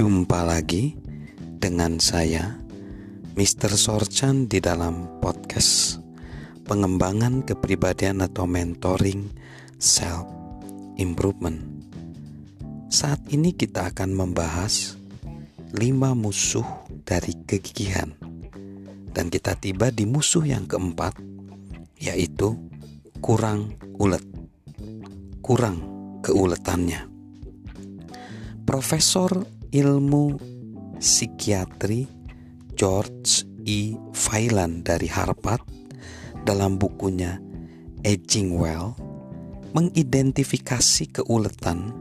[0.00, 0.96] Jumpa lagi
[1.60, 2.56] dengan saya,
[3.36, 3.76] Mr.
[3.76, 6.00] Sorchan di dalam podcast
[6.64, 9.28] pengembangan kepribadian atau mentoring
[9.76, 10.24] self
[10.96, 11.60] improvement.
[12.88, 14.96] Saat ini kita akan membahas
[15.76, 16.64] lima musuh
[17.04, 18.16] dari kegigihan.
[19.12, 21.12] Dan kita tiba di musuh yang keempat,
[22.00, 22.56] yaitu
[23.20, 24.24] kurang ulet.
[25.44, 25.76] Kurang
[26.24, 27.04] keuletannya.
[28.64, 30.34] Profesor ilmu
[30.98, 32.10] psikiatri
[32.74, 33.94] George E.
[34.10, 35.62] Failan dari Harvard
[36.42, 37.38] dalam bukunya
[38.02, 38.98] Aging Well
[39.70, 41.94] mengidentifikasi keuletan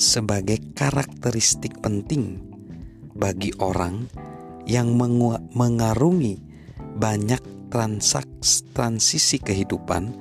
[0.00, 2.40] sebagai karakteristik penting
[3.12, 4.08] bagi orang
[4.64, 4.96] yang
[5.52, 6.40] mengarungi
[6.96, 10.16] banyak transaks transisi kehidupan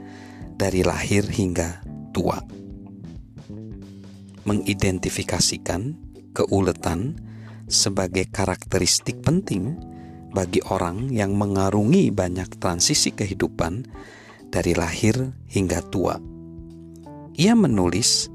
[0.59, 1.79] dari lahir hingga
[2.11, 2.43] tua.
[4.43, 6.04] Mengidentifikasikan
[6.35, 7.15] keuletan
[7.71, 9.79] sebagai karakteristik penting
[10.35, 13.87] bagi orang yang mengarungi banyak transisi kehidupan
[14.51, 16.19] dari lahir hingga tua.
[17.39, 18.27] Ia menulis,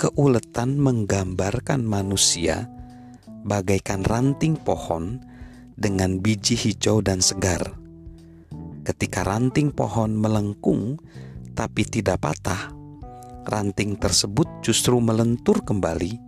[0.00, 2.68] keuletan menggambarkan manusia
[3.44, 5.20] bagaikan ranting pohon
[5.76, 7.76] dengan biji hijau dan segar.
[8.88, 10.96] Ketika ranting pohon melengkung
[11.52, 12.72] tapi tidak patah,
[13.48, 16.27] ranting tersebut justru melentur kembali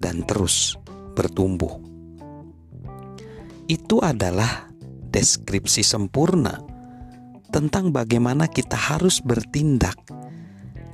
[0.00, 0.74] dan terus
[1.14, 1.78] bertumbuh.
[3.70, 4.66] Itu adalah
[5.12, 6.58] deskripsi sempurna
[7.52, 9.94] tentang bagaimana kita harus bertindak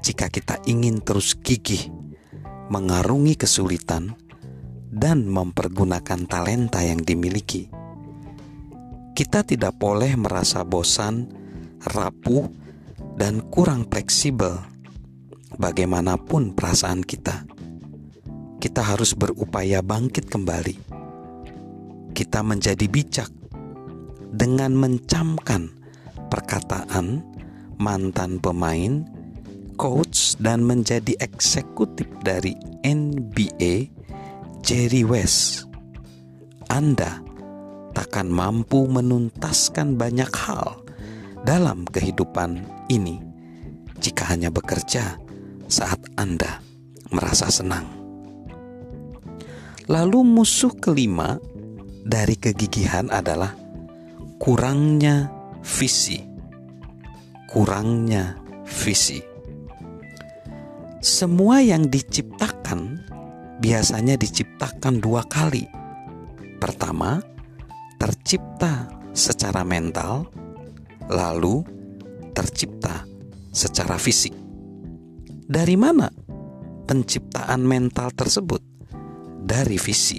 [0.05, 1.89] jika kita ingin terus gigih
[2.67, 4.19] mengarungi kesulitan
[4.91, 7.71] dan mempergunakan talenta yang dimiliki.
[9.17, 11.25] Kita tidak boleh merasa bosan,
[11.81, 12.49] rapuh,
[13.17, 14.61] dan kurang fleksibel.
[15.57, 17.49] Bagaimanapun perasaan kita,
[18.87, 20.79] harus berupaya bangkit kembali.
[22.15, 23.31] Kita menjadi bijak
[24.31, 25.75] dengan mencamkan
[26.31, 27.25] perkataan
[27.83, 29.05] mantan pemain,
[29.75, 33.91] coach, dan menjadi eksekutif dari NBA
[34.67, 35.69] Jerry West,
[36.67, 37.23] Anda
[37.95, 40.83] takkan mampu menuntaskan banyak hal
[41.47, 43.23] dalam kehidupan ini
[44.03, 45.23] jika hanya bekerja
[45.71, 46.59] saat Anda
[47.15, 48.06] merasa senang.
[49.87, 51.39] Lalu, musuh kelima
[52.03, 53.55] dari kegigihan adalah
[54.43, 55.31] kurangnya
[55.63, 56.19] visi.
[57.47, 58.35] Kurangnya
[58.67, 59.23] visi.
[60.99, 63.07] Semua yang diciptakan
[63.63, 65.71] biasanya diciptakan dua kali.
[66.59, 67.23] Pertama,
[67.95, 70.27] tercipta secara mental,
[71.07, 71.63] lalu
[72.35, 73.07] tercipta
[73.55, 74.35] secara fisik.
[75.47, 76.11] Dari mana
[76.91, 78.66] penciptaan mental tersebut?
[79.47, 80.19] Dari visi.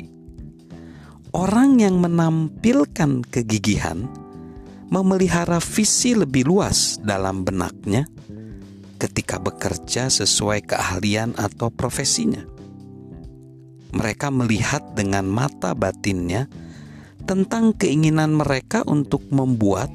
[1.36, 4.08] Orang yang menampilkan kegigihan
[4.88, 8.08] memelihara visi lebih luas dalam benaknya
[8.96, 12.58] ketika bekerja sesuai keahlian atau profesinya
[13.92, 16.48] mereka melihat dengan mata batinnya
[17.26, 19.92] tentang keinginan mereka untuk membuat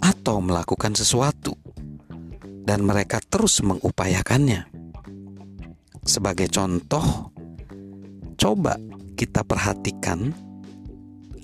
[0.00, 1.56] atau melakukan sesuatu,
[2.64, 4.68] dan mereka terus mengupayakannya.
[6.06, 7.34] Sebagai contoh,
[8.36, 8.76] coba
[9.16, 10.32] kita perhatikan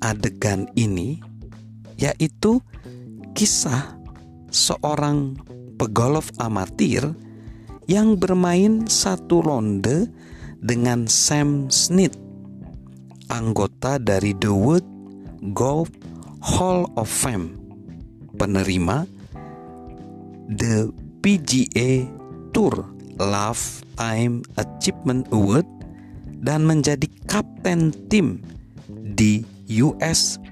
[0.05, 1.19] adegan ini,
[1.97, 2.61] yaitu
[3.33, 3.97] kisah
[4.53, 5.35] seorang
[5.81, 7.17] pegolf amatir
[7.89, 10.07] yang bermain satu ronde
[10.63, 12.15] dengan Sam Smith,
[13.33, 14.87] anggota dari The Wood
[15.57, 15.91] Golf
[16.39, 17.59] Hall of Fame,
[18.39, 19.09] penerima
[20.53, 20.93] The
[21.25, 22.07] PGA
[22.55, 22.87] Tour
[23.19, 25.82] Lifetime Achievement Award
[26.43, 28.43] dan menjadi kapten tim
[28.91, 29.47] di
[29.79, 30.43] US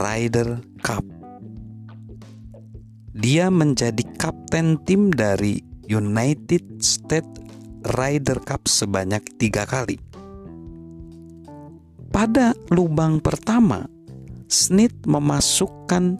[0.00, 1.04] Ryder Cup.
[3.14, 7.38] Dia menjadi kapten tim dari United States
[7.94, 10.00] Ryder Cup sebanyak tiga kali.
[12.08, 13.84] Pada lubang pertama,
[14.48, 16.16] Smith memasukkan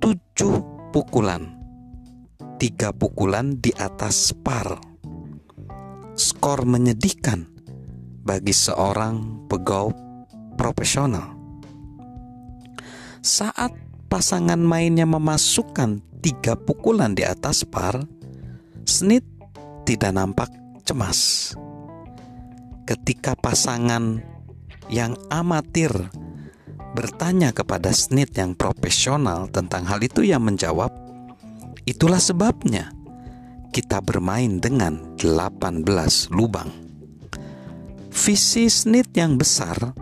[0.00, 0.56] tujuh
[0.94, 1.44] pukulan,
[2.56, 4.80] tiga pukulan di atas par.
[6.18, 7.57] Skor menyedihkan
[8.28, 9.96] bagi seorang pegolf
[10.60, 11.32] profesional.
[13.24, 13.72] Saat
[14.12, 18.04] pasangan mainnya memasukkan tiga pukulan di atas par,
[18.84, 19.24] Smith
[19.88, 20.52] tidak nampak
[20.84, 21.52] cemas.
[22.84, 24.20] Ketika pasangan
[24.92, 25.92] yang amatir
[26.96, 30.88] bertanya kepada Snit yang profesional tentang hal itu yang menjawab,
[31.84, 32.92] itulah sebabnya
[33.76, 35.84] kita bermain dengan 18
[36.32, 36.87] lubang.
[38.18, 39.94] Visi Snit yang besar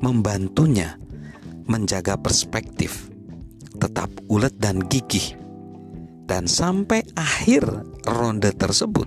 [0.00, 0.96] membantunya
[1.68, 3.12] menjaga perspektif,
[3.76, 5.36] tetap ulet dan gigih.
[6.24, 7.68] Dan sampai akhir
[8.08, 9.04] ronde tersebut,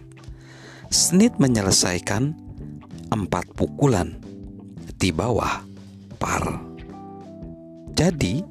[0.93, 2.37] Snit menyelesaikan
[3.09, 4.21] empat pukulan
[4.93, 5.65] di bawah
[6.21, 6.61] par.
[7.97, 8.45] Jadi,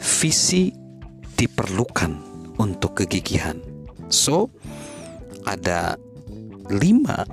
[0.00, 0.72] visi
[1.36, 2.12] diperlukan
[2.56, 3.60] untuk kegigihan.
[4.08, 4.48] So,
[5.44, 6.00] ada
[6.72, 7.28] lima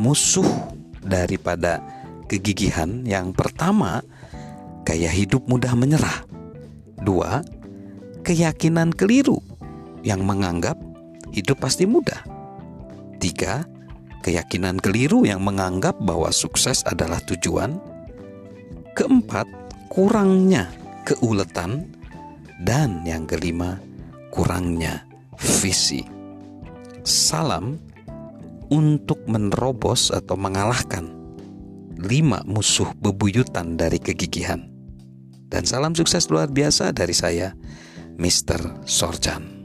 [0.00, 1.80] musuh daripada
[2.30, 3.02] kegigihan.
[3.02, 4.04] Yang pertama,
[4.86, 6.24] gaya hidup mudah menyerah.
[7.00, 7.42] Dua,
[8.22, 9.40] keyakinan keliru
[10.04, 10.76] yang menganggap
[11.32, 12.22] hidup pasti mudah.
[13.20, 13.64] Tiga,
[14.24, 17.80] keyakinan keliru yang menganggap bahwa sukses adalah tujuan.
[18.96, 19.48] Keempat,
[19.88, 20.68] kurangnya
[21.08, 21.88] keuletan.
[22.60, 23.80] Dan yang kelima,
[24.28, 25.08] kurangnya
[25.40, 26.04] visi.
[27.00, 27.80] Salam
[28.70, 31.10] untuk menerobos atau mengalahkan
[32.00, 34.70] lima musuh bebuyutan dari kegigihan.
[35.50, 37.52] Dan salam sukses luar biasa dari saya,
[38.16, 38.86] Mr.
[38.86, 39.59] Sorjan.